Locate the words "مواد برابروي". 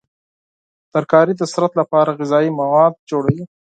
2.59-3.41